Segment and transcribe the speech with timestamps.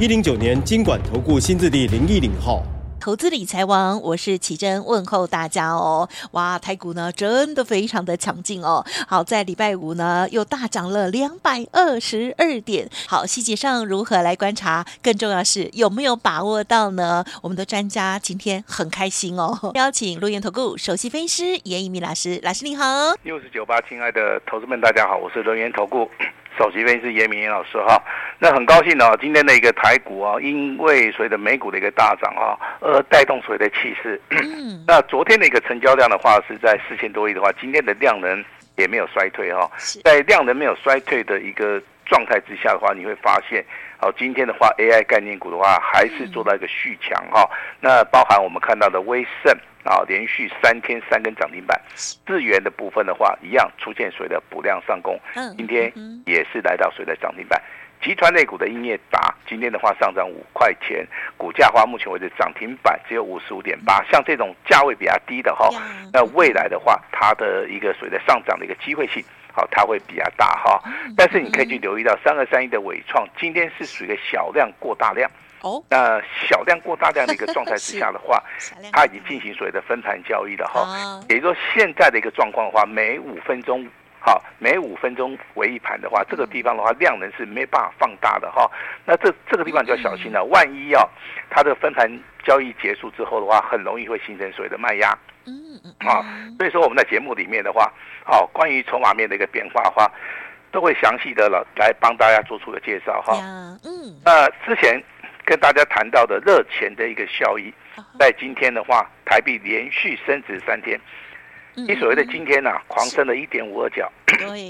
[0.00, 2.62] 一零九年金管投顾新字第零一零号。
[3.00, 6.08] 投资理财王，我是奇珍，问候大家哦。
[6.30, 8.86] 哇，台股呢真的非常的强劲哦。
[9.08, 12.88] 好，在礼拜五呢又大涨了两百二十二点。
[13.08, 14.86] 好，细节上如何来观察？
[15.02, 17.24] 更重要是有没有把握到呢？
[17.42, 22.84] 我们的专家今天很开心哦，邀请轮源投顾首席分析师严一民老师，老师你好。
[23.24, 26.08] 六十九八，亲爱的投资们，大家好，我是轮源投顾。
[26.58, 28.02] 首席分析师严明英老师哈，
[28.40, 34.20] 那很高兴哦，今天的一个台股啊，因为随着美股的一个大涨啊，而带动所谓的气势。
[34.30, 38.44] 嗯、 那昨天的一个成交量的话是在四千多亿的话，今天的量能
[38.76, 39.70] 也没有衰退哈，
[40.02, 43.64] 在量能没有衰退的一个状态之下的话，你会发现
[44.00, 47.48] 哦，今天的话 AI 概念股的话还是做到一个续强哈，
[47.80, 49.56] 那包含我们看到的威盛。
[49.84, 51.80] 啊，连续三天三根涨停板，
[52.26, 55.18] 智源的部分的话，一样出现所谓的补量上攻，
[55.56, 55.90] 今天
[56.26, 57.58] 也是来到所谓的涨停板。
[58.02, 61.06] 集团类股的英业达，今天的话上涨五块钱，
[61.38, 65.70] 股价的话目前为止涨停板只有五十五点八，像这种价位比较低的哈，
[66.12, 69.24] 那未来的话，它的一个所谓的上涨的一个机会性，
[69.58, 70.80] 好，它会比较大哈。
[71.16, 75.28] 但是你可以去留意到三二三一的尾创，今天是属于一个小量过大量。
[75.62, 78.40] 哦，那小量过大量的一个状态之下的话，
[78.94, 81.20] 它已经进行所谓的分盘交易了哈。
[81.28, 83.84] 也就是说，现在的一个状况的话，每五分钟，
[84.28, 88.70] 好，每五分钟为一盘的话，这个地方的话量能是没办法放大的哈。
[89.06, 91.02] 那这这个地方就要小心了，万一啊，
[91.48, 92.06] 它的分盘
[92.44, 95.16] 交易结束之后的话，很容易会形成所谓的卖压。
[95.46, 95.94] 嗯嗯。
[96.06, 96.20] 啊，
[96.58, 97.90] 所以说我们在节目里面的话，
[98.22, 100.12] 好，关于筹码面的一个变化的话，
[100.70, 103.32] 都会详细的了来帮大家做出个介绍哈。
[103.82, 104.20] 嗯。
[104.22, 105.02] 那之前。
[105.44, 107.72] 跟大家谈到的热钱的一个效益，
[108.18, 111.00] 在今天的话，台币连续升值三天，
[111.86, 114.10] 你所谓的今天呢、啊，狂升了一点五二角，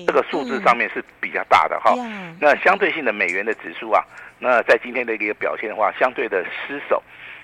[0.06, 1.94] 这个数字上面是比较大的哈。
[2.40, 4.04] 那相对性的美元的指数啊，
[4.38, 7.02] 那在今天的一个表现的话，相对的失守。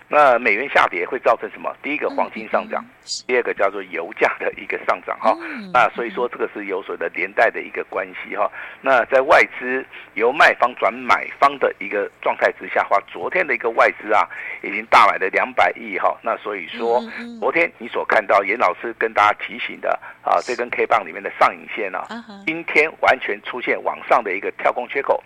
[0.09, 1.75] 那美元下跌会造成什么？
[1.83, 2.85] 第一个黄金上涨，
[3.27, 5.37] 第二个叫做油价的一个上涨哈。
[5.73, 8.51] 那所以说这个是有所的连带的一个关系哈。
[8.81, 9.85] 那在外资
[10.15, 14.29] 由卖方转买方的一个状态之下的话，昨天的一个外资啊，
[14.63, 16.17] 已经大买了两百亿哈。
[16.23, 17.03] 那所以说，
[17.41, 22.07] 昨天你所看到严老师跟大家提醒的啊，这根 K 棒里面的上影线啊，
[22.47, 25.23] 今天完全出现往上的一个跳空缺口，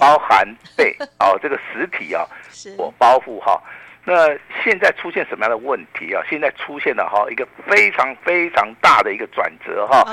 [0.00, 2.24] 包含被哦这个实体啊
[2.78, 3.60] 我包覆哈。
[4.04, 4.28] 那
[4.64, 6.22] 现在出现什么样的问题啊？
[6.28, 10.04] 现在出现了哈一个非常非常大的一个转折哈。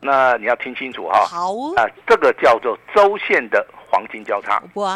[0.00, 1.24] 那你要听清楚哈。
[1.26, 1.52] 好。
[1.76, 4.60] 啊，这个叫做周线的黄金交叉。
[4.74, 4.90] 哇。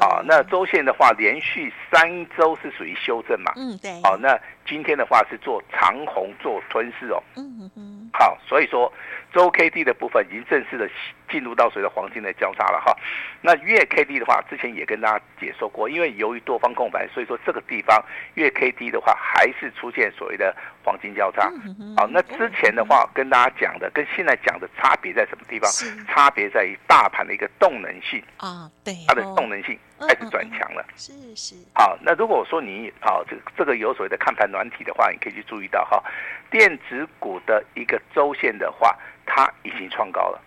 [0.00, 3.52] 啊，那周线的话，连续三周是属于修正嘛？
[3.56, 4.00] 嗯，对。
[4.02, 7.22] 好，那今天的话是做长红做吞噬哦。
[7.36, 8.10] 嗯嗯。
[8.12, 8.92] 好，所以说
[9.34, 10.88] 周 K D 的部分已经正式的。
[11.30, 12.94] 进入到所谓的黄金的交叉了哈，
[13.40, 18.00] 那月 K D 的话，之前也跟大家解说过，因为由于多方空白，所以说这个地方
[18.34, 21.50] 月 K D 的话，还是出现所谓的黄金交叉。
[21.96, 25.68] 好，那之前的话跟大家讲的，跟现在讲的差别在什么地方？
[26.06, 30.84] 差别在于大盘的一个动能性啊，对，它的动能性开始转强了。
[30.96, 31.54] 是是。
[31.74, 36.02] 好，那如果说你好这这个有所谓的看盘软体的话，你可以去注意到哈，
[36.50, 38.96] 电子股的一个周线的话，
[39.26, 40.40] 它已经创高了。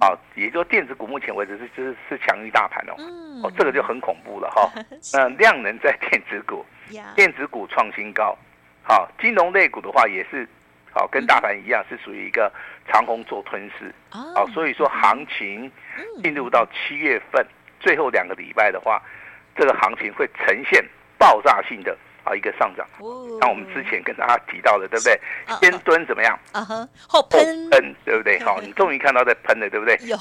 [0.00, 2.94] 啊，也就电子股目前为止是是是强于大盘哦，
[3.44, 4.68] 哦，这个就很恐怖了哈。
[5.14, 6.66] 那量能在电子股，
[7.14, 8.36] 电子股创新高，
[8.82, 10.48] 好，金融类股的话也是，
[10.92, 12.52] 好，跟大盘一样是属于一个
[12.88, 15.70] 长虹做吞噬，好，所以说行情
[16.20, 17.46] 进入到七月份
[17.82, 19.02] 最后两个礼拜的话，
[19.56, 20.82] 这个行情会呈现
[21.18, 21.96] 爆炸性的。
[22.24, 22.86] 啊，一个上涨，
[23.40, 25.20] 像我们之前跟大家提到的，对不对？
[25.60, 26.38] 先蹲怎么样？
[26.52, 27.68] 啊哈，后喷，
[28.04, 28.38] 对不对？
[28.44, 29.98] 好，你终于看到在喷了，对不对？
[30.02, 30.16] 有，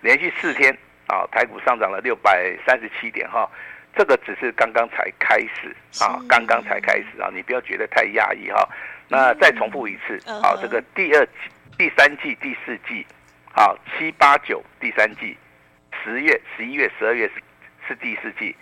[0.00, 0.72] 连续四天
[1.06, 3.46] 啊，台股上涨了六百三十七点哈，
[3.94, 8.66] 这个只是刚刚才开始啊，刚刚才开始啊，你不要觉得太讶异哈。
[9.06, 11.32] 那再重复一次，好，这个第二季、
[11.76, 13.06] 第三季、第四季，
[13.54, 15.36] 好，七八九第三季，
[16.02, 17.42] 十月、十一月、十二月是
[17.86, 18.54] 是第四季。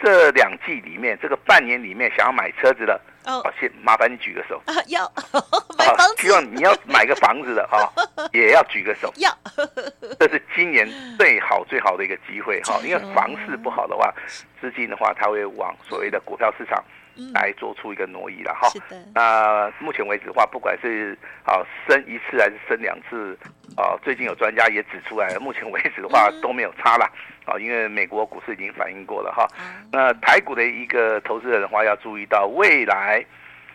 [0.00, 5.12] 这两季里面，这个半年里面，想要买车子的哦，先麻烦你举个手啊，要
[5.76, 7.92] 买房子，希望你要买个房子的哈，
[8.32, 9.12] 也要举个手。
[9.16, 9.36] 要，
[10.20, 14.12] 这是今年最好最好的一个机会哈，因为房市不好的话，
[14.60, 16.82] 资金的话，它会往所谓的股票市场
[17.32, 18.68] 来做出一个挪移了哈。
[19.14, 23.38] 那目前为止的话，不管是啊升一次还是升两次，
[23.76, 27.08] 啊，最近有专家也指出来了，目前为止的话都没有差了。
[27.44, 29.46] 啊，因为美国股市已经反映过了哈，
[29.92, 33.24] 那台股的一个投资人的话要注意到未来，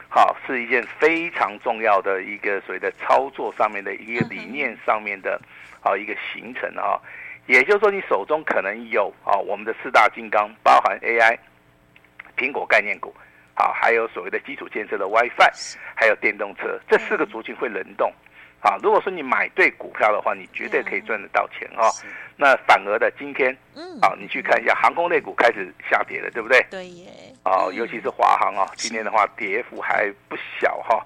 [0.09, 5.39] 好是一件非常重要的一个所谓的操作上面的一个理念上面的
[5.83, 6.99] 啊一个形成啊，
[7.47, 11.37] 也就是说你手中可能有啊我们的四大金刚，包含 AI、
[12.35, 13.13] 苹果概念股，
[13.53, 18.11] 啊还有所谓的基础建设的 WiFi，还有电动车，这四个族群会轮动。
[18.61, 21.91] 啊，如果说你买对股票的话，你绝对可以赚得到钱哈。
[22.37, 26.65] 那反而的今天，嗯，啊，你去看一下航空类股开始下跌了，对不对？
[26.71, 27.11] 对耶。
[27.43, 31.05] 啊，尤其是华航啊，今天的话跌幅还不小哈。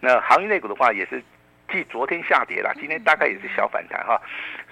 [0.00, 1.24] 那航运类股的话也是，
[1.70, 4.20] 继昨天下跌了，今天大概也是小反弹哈。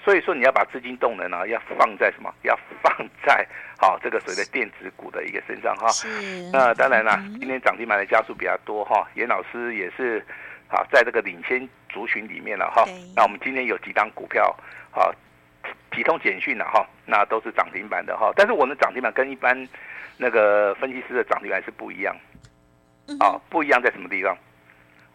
[0.05, 2.33] 所以说你要把资金动能呢，要放在什么？
[2.43, 2.93] 要放
[3.25, 3.47] 在
[3.79, 5.87] 好这个所谓的电子股的一个身上哈。
[6.53, 9.07] 那当然了，今天涨停板的家数比较多哈。
[9.15, 10.25] 严老师也是。
[10.69, 12.85] 好，在这个领先族群里面了哈。
[13.15, 14.53] 那我们今天有几档股票，
[14.91, 15.15] 好，
[15.95, 18.33] 几通简讯了哈，那都是涨停板的哈。
[18.35, 19.57] 但是我们涨停板跟一般
[20.17, 22.17] 那个分析师的涨停板是不一样。
[23.21, 24.37] 啊，不一样在什么地方？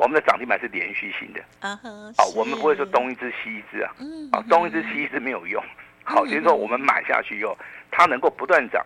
[0.01, 1.39] 我们的涨停板是连续性的。
[1.59, 1.79] 啊
[2.17, 3.93] 好，我们不会说东一只西一只啊。
[4.31, 5.63] 啊，东一只西一只没有用。
[6.03, 7.55] 好，就是说我们买下去以后，
[7.91, 8.83] 它能够不断涨，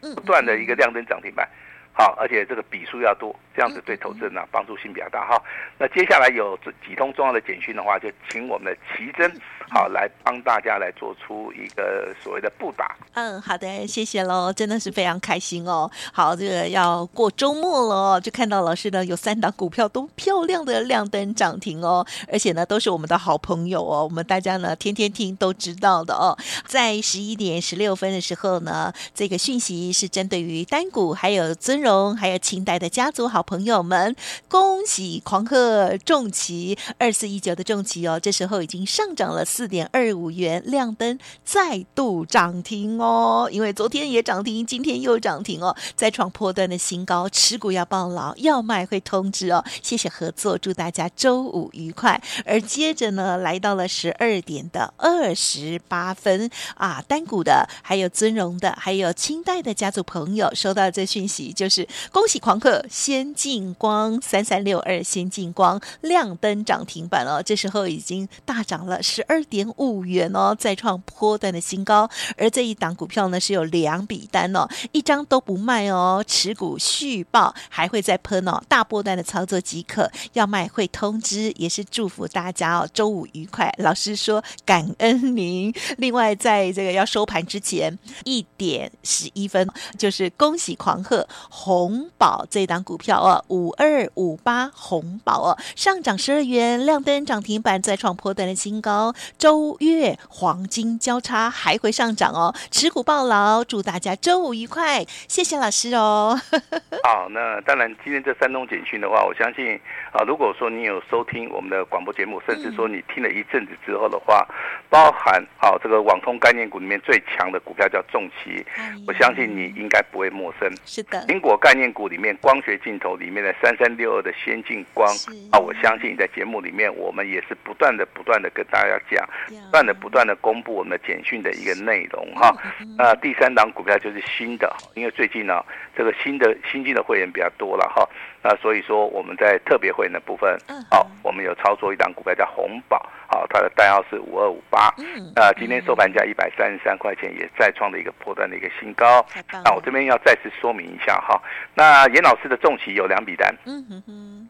[0.00, 1.46] 不断的一个亮灯涨停板。
[1.92, 5.40] 好，而且这个笔数要多，这样子对投资人呢帮助性比较大哈。
[5.78, 9.30] 那接下来有这几通重要的简讯的话，就请我们的奇珍
[9.70, 12.96] 好来帮大家来做出一个所谓的布达。
[13.14, 15.90] 嗯，好的，谢谢喽，真的是非常开心哦。
[16.12, 26.36] 好，这个要过周末了，就看到老师呢有三档股票都漂亮的亮灯涨停哦，而且呢都是我们的好朋友哦，我们大家呢天天听都知道的哦。
[26.66, 31.94] 在十一点十六分的时候呢，这个讯息是针对于单股还有尊荣。
[32.16, 34.14] 还有清代的家族好朋友们，
[34.48, 43.48] 恭喜狂贺重骑二四一九的重骑哦，这时候已经上涨了四四点二五元，亮灯再度涨停哦。
[43.50, 49.64] 因为昨天也涨停，今天又涨停哦，再创破断的新高，持股要抱牢，要卖会通知哦。
[49.82, 52.22] 谢谢合作，祝大家周五愉快。
[52.44, 61.88] 而接着呢，来到了十二点的二十八分啊，单股的，还有尊荣的，还有清代的家族朋友收到这讯息，就是。
[62.12, 72.08] 恭喜狂客先进光三三六二先进光亮灯涨停板了，这时候已经大涨了十二点五元哦，再创波段的新高。
[72.36, 83.72] 而这一档股票呢是有两笔单哦，一张都不卖哦，持股续报，还会再喷哦，大波段的操作即可，要卖会通知，也是祝福大家哦，周五愉快。
[83.78, 85.72] 老师说感恩您。
[85.98, 89.68] 另外，在这个要收盘之前一点十一分，
[89.98, 91.26] 就是恭喜狂贺。
[91.50, 99.14] 红宝这一档股票哦，五二五八红宝哦，上涨十二元，亮灯涨停板，再创破断的新高。
[99.38, 106.38] 周月黄金交叉还会上涨哦，持股抱牢，祝大家周五愉快，谢谢老师哦。
[107.02, 109.78] 好，那当然，今天这三通简讯的话，我相信
[110.12, 114.54] 啊，如果说你有收听我们的广播节目，甚至说你听了一阵子之后的话，嗯、
[114.88, 120.70] 包含啊这个网通概念股里面最强的股票叫重旗，哎、我相信你应该不会陌生。
[120.84, 121.58] 是的，苹果。
[121.64, 132.54] 概念股里面，光学镜头里面的三三六二的先进光是啊，我相信在节目里面，我们也是不断的、不断的跟大家讲，不断的、不断的公布我们的简讯的一个内容哈。
[132.96, 135.64] 那第三档股票就是新的，因为最近呢，
[135.96, 138.08] 这个新的新进的会员比较多了哈。
[138.44, 140.54] 那所以说我们在特别会员的部分，
[140.90, 144.94] 好，我们有操作一档股票叫红宝，好，它的代号是五二五八，
[145.34, 149.24] 那今天收盘价一百三十三块钱，也再创了一个波段的一个新高。
[149.64, 151.40] 那我这边要再次说明一下哈，
[151.72, 153.54] 那严老师的重企有两笔单，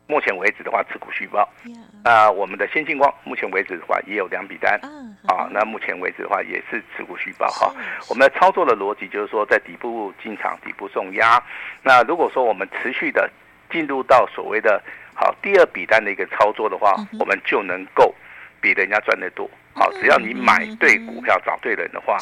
[0.08, 1.48] 目前为止的话持股续报，
[2.02, 4.74] 那我们的先进光目前为止的话也有两笔单，
[5.28, 7.72] 啊，那目前为止的话也是持股续报哈。
[8.10, 11.40] 我们的操作的逻辑就是说，在底部进场，底部重压。
[11.80, 13.30] 那如果说我们持续的
[13.71, 14.83] 进入到所谓的
[15.14, 18.14] 好第二笔单的一个操作的话，我们就能够
[18.61, 19.49] 比人家赚得多。
[19.76, 22.16] 好，只要你买对股票，找对人的话，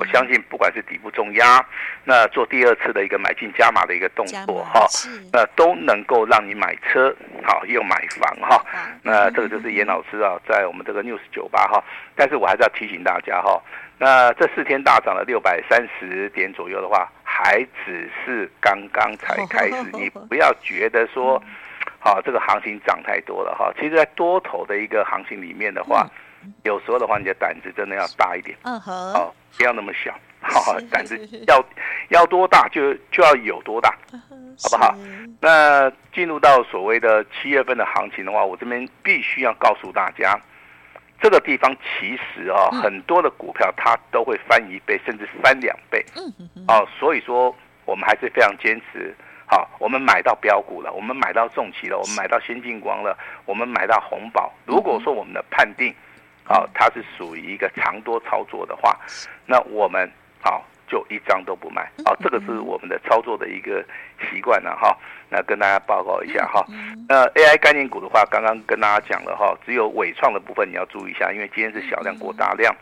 [0.00, 1.64] 我相信不管是底部重压，
[2.02, 4.84] 那做第二次的一个买进加码的一个动作哈，
[5.32, 8.60] 那都能够让你买车好又买房哈。
[9.04, 11.80] 那这个就是严老师啊，在我们这个 News 酒吧哈，
[12.16, 13.62] 但是我还是要提醒大家哈，
[13.98, 17.10] 那这四天大涨了六百三十点左右的话。
[17.38, 21.38] 还只是刚刚才开始，你不要觉得说，
[21.98, 23.70] 好、啊、这个行情涨太多了哈。
[23.78, 26.08] 其实，在多头的一个行情里面的话，
[26.62, 31.62] 有时候的话，你的胆子真的要大一点，嗯哼，哦，不要那么小，好，胆子要
[32.08, 33.94] 要多大就就要有多大，
[34.62, 34.96] 好不好？
[35.38, 40.40] 那进入到所谓的七月份的行情的话，我这边必须要告诉大家。
[41.20, 46.04] 这个地方其实啊，很多的股票它都会翻一倍，甚至翻两倍。
[46.68, 47.54] 哦，所以说
[47.84, 49.14] 我们还是非常坚持。
[49.46, 54.52] 好，我们买到标股了，我们买到重企了，我们买到先进光了，我们买到红宝。
[54.64, 55.94] 如果说我们的判定，
[56.44, 58.98] 好，它是属于一个长多操作的话，
[59.46, 60.64] 那我们好。
[60.88, 63.84] 就一张都不卖，好，这个是我们的操作的一个
[64.30, 64.96] 习惯了哈。
[65.28, 66.64] 那跟大家报告一下哈。
[67.08, 72.74] 那 AI 概念股的话，刚刚跟大家讲了哈，只有伟创的部分你要注意一下，因为今天是小量过大量，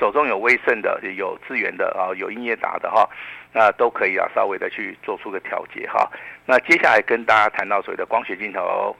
[0.00, 3.08] 手中有威盛的、有智源的啊、有英业达的哈，
[3.52, 6.10] 那都可以啊，稍微的去做出个调节哈。
[6.44, 8.96] 那接下来跟大家谈到所谓的光学镜头。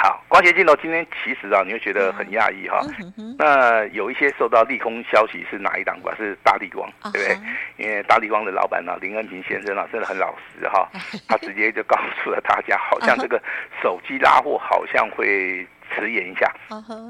[0.00, 2.80] 好，光学镜头今天其实啊，你会觉得很讶异哈。
[3.36, 6.08] 那有一些受到利空消息是哪一档股？
[6.16, 7.38] 是大力光，对不对？
[7.84, 10.88] 因为大力光的老板呢，林恩平先生啊，真的很老实哈。
[11.26, 13.42] 他直接就告诉了大家，好像这个
[13.82, 16.46] 手机拉货好像会迟延一下。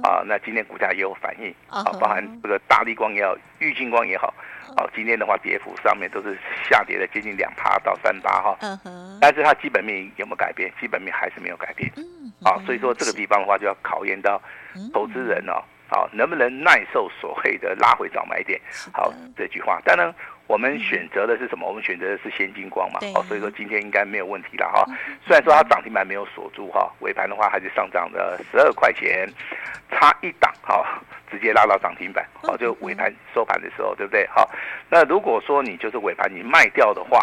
[0.03, 4.33] 啊，那今天股价也有反应啊，包含这个大力光也好，玉晶光也好。
[4.79, 6.39] 好，今天的话，跌幅上面都是
[6.71, 8.57] 下跌了接近两趴到三趴哈。
[8.61, 9.19] 嗯哼。
[9.21, 10.73] 但是它基本面有没有改变？
[10.81, 11.91] 基本面还是没有改变。
[11.97, 12.31] 嗯。
[12.45, 14.41] 啊，所以说这个地方的话，就要考验到
[14.95, 15.59] 投资人哦，
[15.89, 18.61] 好，能不能耐受所谓的拉回早买点？
[18.93, 19.81] 好，这句话。
[19.85, 20.15] 当然，
[20.49, 21.69] 我们选择的是什么？
[21.69, 22.99] 我们选择的是先进光嘛。
[23.15, 24.85] 哦，所以说今天应该没有问题了哈。
[25.25, 29.29] 虽然说它涨停板没有锁住哈，尾盘的话还是上涨了十二块钱，
[29.93, 31.01] 差一档哈。
[31.31, 34.27] 直接拉到涨停板，哦，就尾盘收盘的时候，对不对？
[34.29, 34.51] 好，
[34.89, 37.19] 那如果说你就是尾盘你卖掉的话，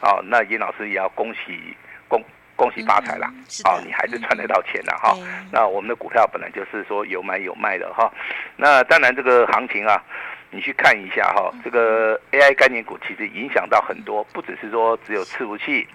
[0.00, 1.76] 哦，那严老师也要恭喜
[2.08, 2.24] 恭
[2.56, 3.30] 恭喜发财啦，
[3.66, 5.14] 哦，你还是赚得到钱的哈。
[5.52, 8.10] 那我们的股票本来就是说有买有卖的哈。
[8.56, 10.02] 那当然这个行情啊，
[10.50, 15.86] 你去看一下哈，这个 AI 概念股其实影响到很多，不只是说只有伺服器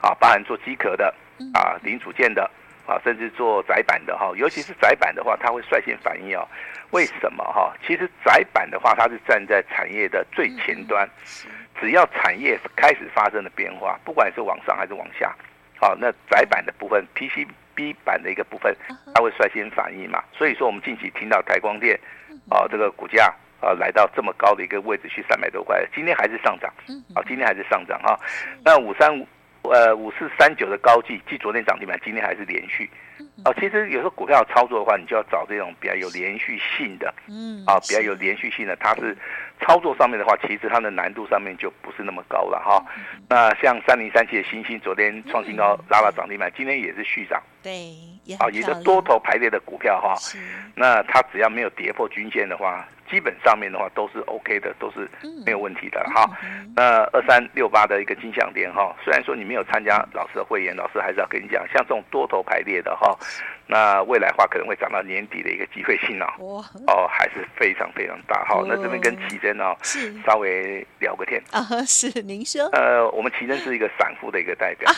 [0.00, 1.12] 啊，包含做机壳的
[1.52, 2.50] 啊，零组件的。
[2.86, 6.46] 啊，甚至做窄板的哈，尤其是窄板的话，它会率先反应哦。
[6.90, 7.72] 为什么哈？
[7.82, 11.08] 其实窄板的话，它是站在产业的最前端，
[11.80, 15.34] 只要产业开始发生了变化，不管是往上还是往下，
[15.80, 18.76] 好，那窄板的部分，PCB 板的一个部分，
[19.14, 20.22] 它会率先反应嘛。
[20.30, 21.98] 所以说，我们近期听到台光电，
[22.50, 26.70] 啊，这个股价啊来到这么高的一个位置，去三百多块，今天还是上涨，
[27.14, 28.18] 啊，今天还是上涨哈。
[28.62, 29.26] 那五三五。
[29.66, 32.84] 呃，五四三九的高技，继昨天涨停板，今天还是连续。
[33.18, 39.16] 哦、呃，其实有时候股票操作的话，你就要找这种比较有连续性的，嗯，啊，比较有连续性的，它是
[39.62, 42.84] 操作上面的话，其实它的难度上面就不是那么高了哈。
[43.26, 47.42] 那像三零三七的星星，昨天创新高拉了涨停板，今天也是续涨。
[47.62, 47.94] 对，
[48.38, 50.14] 啊，也是多头排列的股票哈。
[50.74, 52.86] 那它只要没有跌破均线的话。
[53.10, 55.08] 基本上面的话都是 OK 的，都是
[55.44, 56.28] 没有问题的哈。
[56.74, 63.16] 那二三六八的一个金项链哈，虽然说你没有参加老师的会员，老师还是要跟你讲，像这种多头排列的哈，
[63.66, 68.62] 那未来的话可能会涨到年底的一个机会性哦，哦还是非常非常大哈。
[68.66, 69.74] 那这边跟奇珍哦，
[70.26, 74.90] 稍微聊个天啊，是您说，呃，我们奇珍是一个散户的一个代表，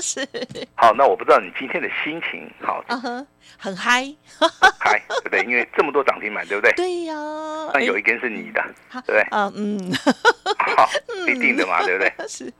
[0.00, 0.26] 是。
[0.74, 2.84] 好，那我不知道你今天的心情好，
[3.58, 4.04] 很嗨，
[4.80, 5.40] 嗨，对不对？
[5.44, 6.72] 因为这么多涨停板，对不对？
[6.72, 7.14] 对呀。
[7.72, 9.20] 那有一根是你的，对不对？
[9.30, 9.78] 啊，嗯，
[10.76, 10.88] 好，
[11.28, 12.12] 一定的嘛，对不对？
[12.28, 12.52] 是。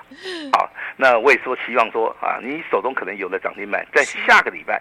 [0.52, 4.80] 好，那我也说希望说啊，你手中可能有的涨停板，在下个礼拜，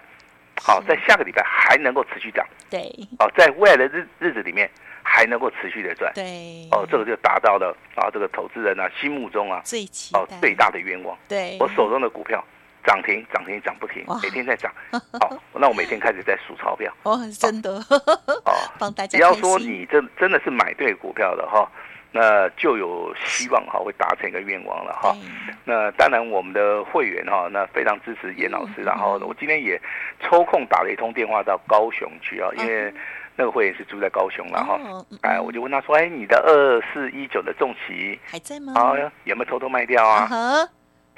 [0.64, 2.46] 好，在下个礼拜还能够持续涨。
[2.70, 2.82] 对。
[3.20, 4.70] 哦，在未来的日日子里面
[5.04, 6.12] 还能够持续的赚。
[6.14, 6.68] 对。
[6.72, 11.18] 哦，这个就达到了啊，这个投资人啊心目中啊最哦最大的愿望。
[11.28, 11.58] 对。
[11.60, 12.44] 我手中的股票。
[12.84, 14.74] 涨停，涨停，涨不停，每天在涨。
[15.20, 16.92] 好，那我每天开始在数钞票。
[17.04, 17.74] 哦，真的。
[17.74, 19.20] 哦，帮大家。
[19.20, 21.72] 只要说你真真的是买对股票的哈，
[22.12, 25.16] 那就有希望哈，会达成一个愿望了哈。
[25.64, 28.82] 那当然，我们的会员哈，那非常支持严老师。
[28.84, 29.80] 然后我今天也
[30.20, 32.94] 抽空打了一通电话到高雄去啊，因为
[33.38, 34.80] 那个会员是住在高雄了哈。
[35.22, 38.74] 哎，我就问他说：“哎，你的二四一九的重旗还在吗？
[38.76, 38.92] 啊，
[39.24, 40.28] 有没有偷偷卖掉啊？”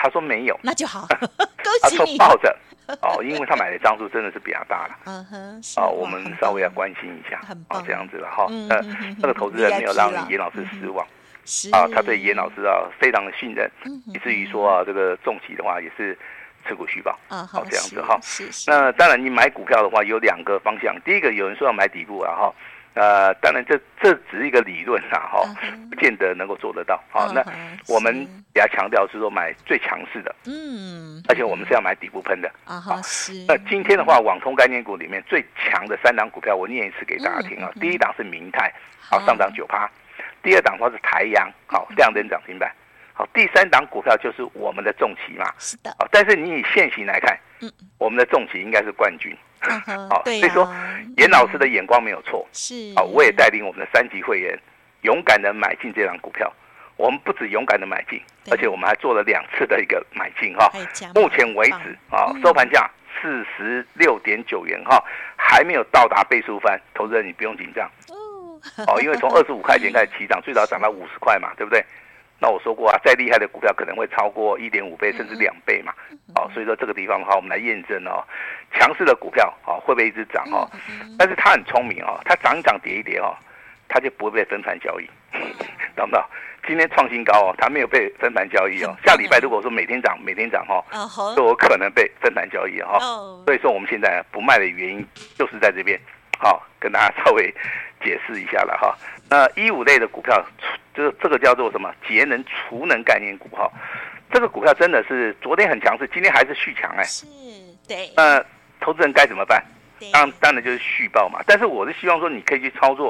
[0.04, 1.08] 他说没有，那就好。
[1.82, 2.54] 他说抱着
[3.02, 5.00] 哦， 因为他买的张数真的是比较大了。
[5.06, 8.46] 嗯哼，哦，我们稍微要关心一下，哦，这样子了哈。
[8.70, 8.82] 呃，
[9.22, 11.08] 那个投资人没有让严老师失望，
[11.72, 13.72] 啊，他对严老师啊非常的信任，
[14.08, 16.18] 以至于说啊，这个重企的话也是
[16.68, 17.18] 持股续抱。
[17.30, 18.20] 啊，好，这样子哈。
[18.68, 22.54] 那当然，你买股票的话有两个方向，第一个有人说要买底部啊哈，
[22.96, 25.56] 呃，当然这这只是一个理论啊，哈，
[25.90, 27.02] 不见得能够做得到。
[27.10, 27.44] 好，那
[27.88, 28.14] 我们
[28.54, 32.80] 比较强调是说买最强势的，嗯，而且我们是要买底部喷的啊。
[32.80, 33.34] 好，是。
[33.48, 37.72] 那今天的话，网通概念股里面最强的三档股票，我念一次给大家听啊。
[37.82, 39.88] 第一档是明泰，好，上涨九趴；
[40.44, 42.72] 第二档的话是台阳，好，亮灯涨停板。
[43.16, 45.96] 好，第三档股票就是我们的重骑嘛，是的。
[46.00, 49.36] 好，但是你以现行来看，嗯，我们的重骑应该是冠军，
[50.10, 50.72] 好，所以说
[51.18, 52.94] 严老师的眼光没有错，是。
[52.96, 54.58] 好，我也带领我们的三级会员
[55.02, 56.52] 勇敢的买进这档股票。
[56.96, 60.72] 我们不止勇敢的买进，而且我们还做了两次的一个买进哈。
[61.16, 62.88] 目前为止啊，收盘价
[63.20, 65.04] 四十六点九元哈，
[65.36, 67.90] 还没有到达倍数翻，投资人你不用紧张
[68.88, 71.84] 哦，因为从二十五块钱开始起涨， 最早涨到五十块嘛，对不对？
[72.44, 75.94] 那我说过啊，再厉害的股票可能会超过一点五倍甚至两倍嘛，
[76.36, 78.22] 哦，所以说这个地方的话，我们来验证哦，
[78.74, 80.68] 强势的股票啊会不会一直涨哦？
[81.18, 83.34] 但是它很聪明哦，它涨一涨跌一跌哦，
[83.88, 85.10] 它就不会被分盘交易，
[85.96, 86.22] 懂不懂？
[86.68, 88.94] 今天创新高哦，它没有被分盘交易哦。
[89.06, 90.84] 下礼拜如果说每天涨每天涨哈，
[91.38, 93.00] 都有可能被分盘交易哈。
[93.46, 95.08] 所以说我们现在不卖的原因
[95.38, 95.98] 就是在这边，
[96.38, 97.50] 好，跟大家稍微
[98.04, 98.98] 解释一下了哈。
[99.34, 100.46] 那一五类的股票。
[100.96, 103.68] 这个这个叫做什么节能储能概念股哈，
[104.32, 107.26] 这个股票真的是昨天很强势，今天还是续强哎，是，
[107.88, 108.12] 对。
[108.16, 108.40] 那
[108.80, 109.60] 投资人该怎么办？
[110.12, 111.40] 当当然就是续报嘛。
[111.48, 113.10] 但是我是希望说你可以去操作，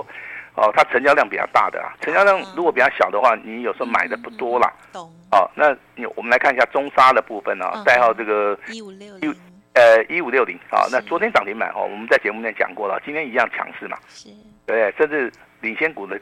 [0.56, 4.72] 哦，它成交量比较大的啊，成交量如果比较小的话，你有时候买的不多啦。
[4.94, 5.12] 懂。
[5.34, 9.34] 哦，那你我们来看一下中沙的部分啊，代号这个一五六六
[9.74, 14.30] 呃一五六零啊，那昨天涨停板哦，我们在节目里面讲过了，今天一样强势嘛，是，
[14.65, 15.30] 对，甚至
[15.63, 16.20] 领先股的。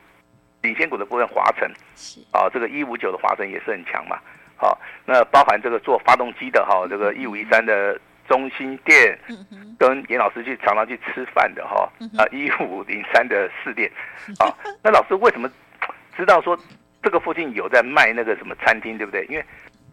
[0.64, 4.16] 领先股的部分，华晨是啊，这个一五九的华晨也是很强嘛。
[4.56, 9.18] 好，那包含这个做发动机的哈，这个一五一三的中心店，
[9.80, 13.92] 跟严老师去常常去吃饭的哈，啊一五零三的四店，
[14.38, 15.50] 啊， 那老师为什么
[16.16, 16.56] 知道说
[17.02, 19.26] 这个附近有在卖那个什么餐厅，对不对？
[19.32, 19.44] 因为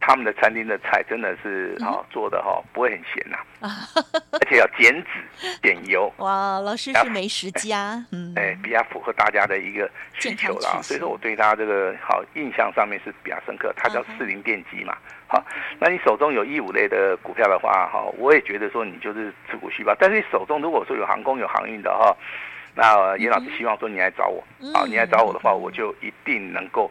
[0.00, 3.38] 他们的餐厅的菜真的是哈做的哈不会很咸呐，
[4.32, 6.12] 而且要减脂减油。
[6.18, 10.80] 哇，老师是美食家， 嗯，哎，比较符合大家的一个需求啦。
[10.82, 13.72] 所以说我对他这个好印象上面是比较深刻。
[13.76, 15.44] 他叫四零电机嘛，好，
[15.78, 19.94] 那你手中有一五类的股票的话，哈，我也觉得说你就是持股续抱。
[19.98, 22.16] 但是你手中如果说有航空有航运的哈，
[22.74, 24.42] 那严老师希望说你来找我，
[24.72, 26.90] 好，你来找我的话，我就一定能够。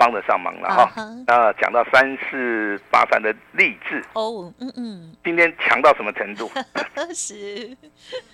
[0.00, 0.90] 帮得上忙了哈，
[1.26, 6.50] 那讲到三四八三的励志哦，嗯嗯，今天强到什么程度？
[7.12, 7.34] 是，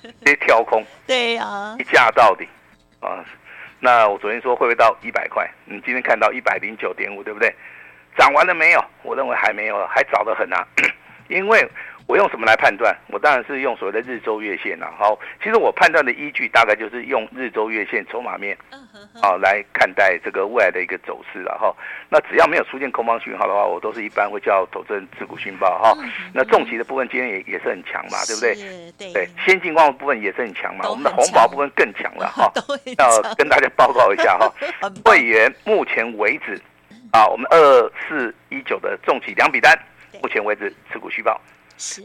[0.01, 2.47] 直接跳空，对呀，一价到底
[3.01, 3.19] 啊。
[3.81, 5.45] 那我昨天说会不会到一百块？
[5.65, 7.53] 你今天看到一百零九点五，对不对？
[8.17, 8.85] 涨完了没有？
[9.03, 10.65] 我认为还没有，还早得很啊，
[11.29, 11.69] 因为。
[12.09, 12.97] 我用什么来判断？
[13.09, 14.89] 我当然是用所谓的日周月线了。
[14.97, 18.57] 好，其实我判断的依据大概就是用日周月线筹码面，
[19.23, 21.75] 好来看待这个未来的一个走势了哈。
[22.09, 25.97] 那只要没有出现空方讯号的话，我都是一般会叫投资人持股续报哈。
[26.33, 29.13] 那重疾的部分今天也也是很强嘛，对不对？
[29.13, 30.89] 对，先进光的部分也是很强嘛。
[30.89, 32.51] 我们的红宝部分更强了 哈。
[32.99, 34.53] 要跟大家报告一下哈，
[35.05, 36.61] 会员目前为止
[37.13, 39.79] 啊，我们二四一九的重疾两笔单，
[40.23, 41.41] 目前为止持股续报。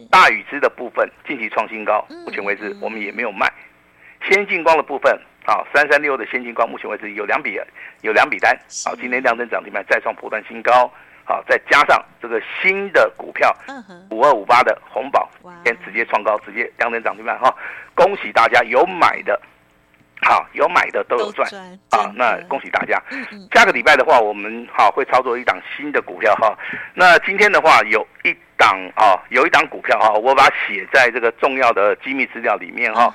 [0.09, 3.49] 大禹之的部分近期创新高，目前为止我们也没有卖。
[4.29, 7.59] 先进光的部分啊，三三六的先进光，目前为止有两笔
[8.01, 10.91] 有两笔单，好，今天量增涨停板再创波段新高，
[11.25, 13.55] 好，再加上这个新的股票
[14.09, 15.29] 五二五八的红宝，
[15.65, 17.53] 先直接创高，直接量增涨停板哈，
[17.95, 19.39] 恭喜大家有买的。
[20.23, 21.49] 好，有买的都有赚
[21.89, 22.11] 啊！
[22.15, 23.01] 那恭喜大家。
[23.51, 26.55] 下个礼拜的话，我们好会操作一档新的股票哈。
[26.93, 33.13] 那今天的话，有一档啊，有一档股票哈，我把它写在这个重要的机密资料里面哈。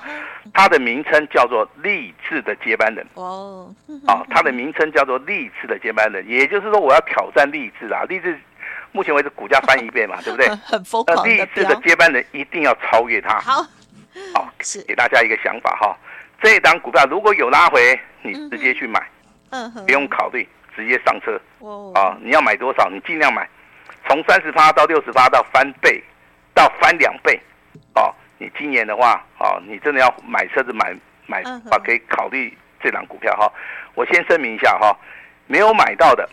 [0.53, 3.73] 它的名称叫做励志的接班人哦。
[4.05, 8.03] 啊，它的名称叫做励志的接班人，也就是说我要挑战励志啊！
[8.09, 8.37] 励志
[8.91, 10.49] 目前为止股价翻一倍嘛， 对不对？
[10.65, 11.25] 很疯狂。
[11.25, 13.39] 励志的接班人一定要超越它。
[13.39, 13.65] 好，
[14.33, 15.97] 好，是给大家一个想法哈。
[16.41, 19.01] 这一档股票如果有拉回，你直接去买，
[19.49, 21.39] 嗯，不用考虑，直接上车。
[21.59, 23.49] 哦，啊，你要买多少，你尽量买，
[24.07, 26.03] 从三十趴到六十趴到翻倍，
[26.53, 27.39] 到翻两倍，
[27.95, 30.95] 哦，你今年的话，哦，你真的要买车子买
[31.25, 33.51] 买啊，可以考虑这档股票哈。
[33.95, 34.95] 我先声明一下哈，
[35.47, 36.29] 没有买到的，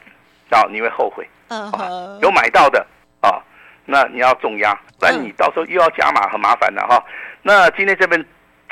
[0.50, 1.26] 啊，你会后悔。
[1.48, 2.86] 嗯，有买到的，
[3.22, 3.42] 啊，
[3.86, 7.02] 那你要重压，不然你到时候又要加码，很麻烦的哈。
[7.40, 8.22] 那今天这边。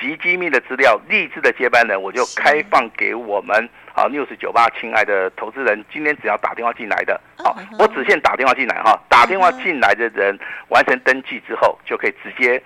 [0.03, 3.57] 极机密的资料，励志的接班人，我就开放给我们
[3.95, 10.37] 啊六十九八，亲爱的投资人，今天只要打电话进来的，好，我只限打电话进来哈，打电话进来的人
[10.71, 12.61] 完成登记之后，就可以直接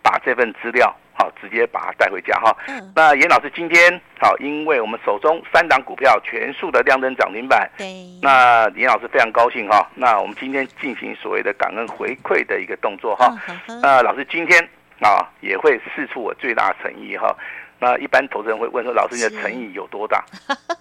[0.00, 2.56] 把这份资料好，直接把它带回家哈。
[2.68, 2.92] 嗯。
[2.94, 7.68] 那严老师今天好，因为我们手中三档股票全数的亮灯涨停板。
[7.76, 7.86] 对。
[8.22, 9.84] 那严老师非常高兴哈。
[9.94, 13.34] 那我们今天进行所谓的感恩回馈的一个动作哈。
[13.82, 14.68] 那老师今天
[15.00, 17.34] 啊也会试出我最大的诚意哈。
[17.78, 20.24] 那一般投资人会问说：“老师，你的诚意有多大？”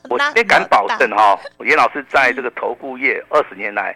[0.10, 3.94] 我 也敢保证哈，严老师在这个投顾业二十年来，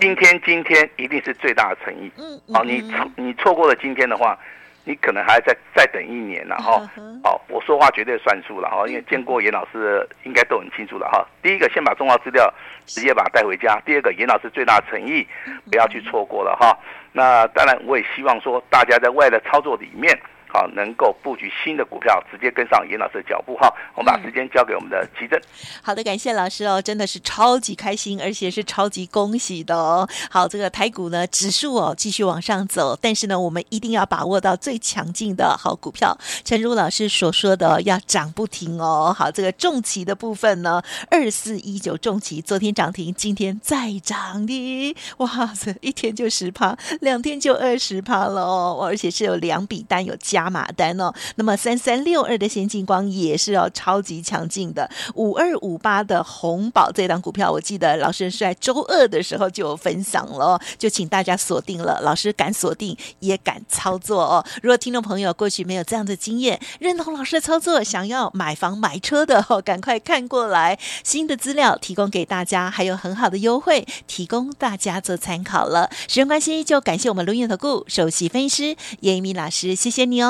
[0.00, 2.10] 今天今天一定是最大的诚意。
[2.16, 4.38] 嗯，好，你错你错过了今天的话，
[4.84, 6.80] 你可能还要再再等一年了哈。
[7.22, 11.22] 好，我说话绝对算数了哈，因为见过严老师的应该都很清楚了哈。
[11.42, 12.50] 第一个，先把重要资料
[12.86, 15.26] 直接把它带回家；第二个，严老师最大的诚意
[15.70, 16.74] 不要去错过了哈。
[17.12, 20.18] 那当然，我也希望说大家在外的操作里面。
[20.48, 23.72] 好，能够布局新的股票，直接跟上严老师的脚步哈。
[23.94, 25.40] 我们把时间交给我们的奇珍。
[25.82, 30.08] 好的，感谢老师哦，真的是超级开心，而且是超级恭喜的哦。
[30.30, 36.16] 好，这个台股呢，指数哦继续往上走，但是呢，我们一定要把握到最强劲的好股票。
[36.44, 39.14] 陈如老师所说的，要涨不停哦。
[39.16, 50.37] 好，这个重旗的部分呢，二四一九重旗，昨天涨停，今天再涨的，哇塞，一天就十趴，两天就二十趴了哦，而且是有两笔单有加。
[50.38, 62.00] 加码单哦，那么三三六二的先进光也是要超级强劲的，五二五八的红宝这档股票，我记得老师是在周二的时候就有分享了，就请大家锁定了。
[62.02, 64.44] 老师敢锁定，也敢操作哦。
[64.62, 75.90] 如果听众朋友过去没有这样的经验，认同老师的操作，想要买房买车的哦， 赶快看过来，新的资料提供给大家，还有很好的优惠，提供大家做参考了。
[76.06, 80.27] 时间关系，就感谢我们伦元投顾首席分析师叶一鸣老师，谢谢你哦。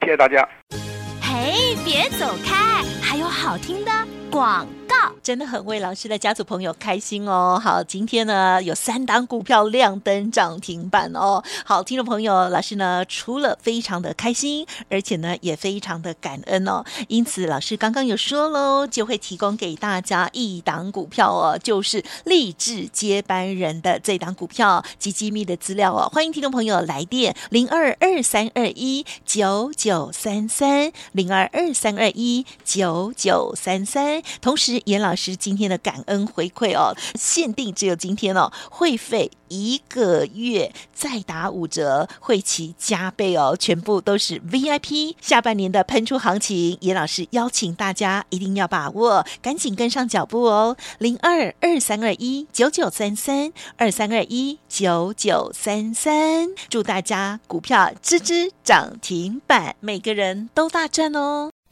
[0.00, 0.46] 谢谢大家。
[1.20, 2.82] 嘿，别走开，
[3.14, 3.92] 还有好听的
[4.28, 4.96] 广告。
[5.22, 7.60] 真的很为老师的家族朋友开心哦。
[7.62, 11.42] 好，今天呢有三档股票亮灯涨停板哦。
[11.64, 16.84] 好，听众朋友，老师呢除了非常的开心，而且呢也非常的感恩哦。
[17.08, 26.10] 因此，老师刚刚有说喽，就会提供给大家一档股票哦，就是励志接班人的这档股票及机密的资料哦。
[26.12, 45.16] 欢迎听众朋友来电零二二三二一九九三三零二二三二一九九九三三，同时严老师今天的感恩回馈哦，限定只有今天哦，会费一个月再打五折，会期加倍哦，全部都是 VIP。
[45.20, 61.50] 下半年的喷出行情，严老师邀请大家一定要把握，赶紧跟上脚步哦，零二二三二一九九三三二三二一九九三三，祝大家股票支支涨停板，每个人都大赚哦。